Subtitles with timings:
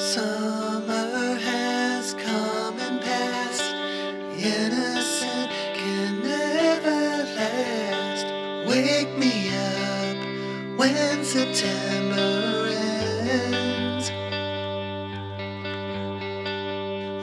[0.00, 3.62] Summer has come and passed.
[4.42, 8.24] Innocent can never last.
[8.66, 14.10] Wake me up when September ends.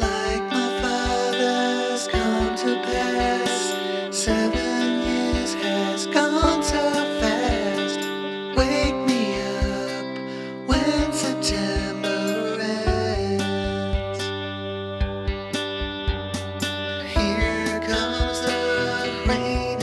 [0.00, 3.72] Like my father's come to pass.
[4.10, 4.73] Seven
[19.38, 19.73] me.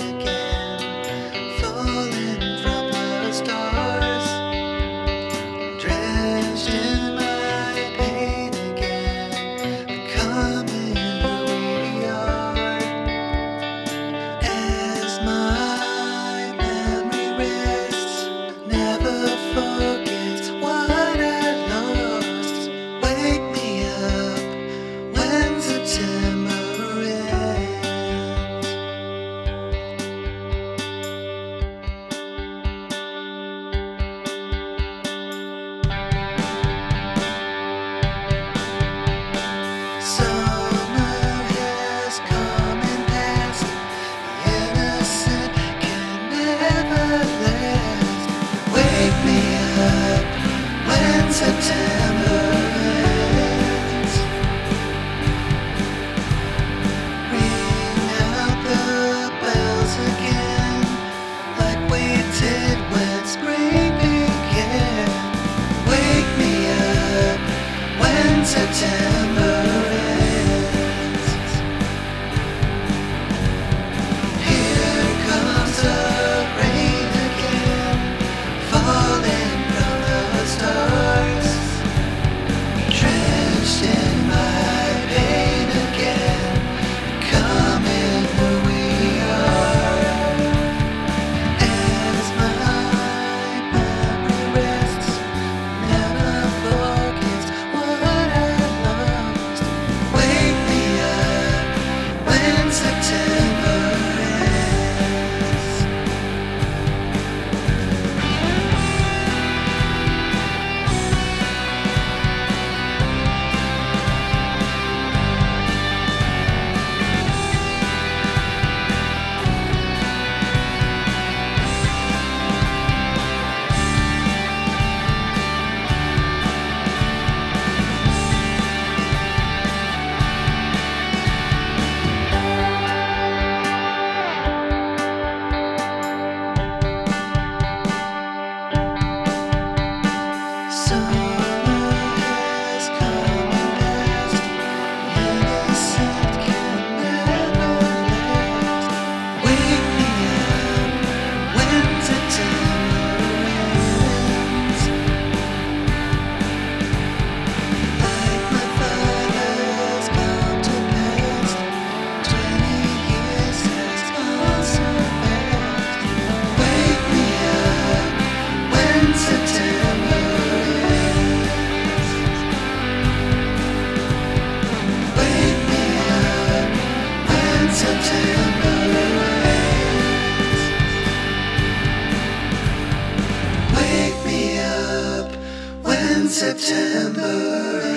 [186.31, 187.90] September.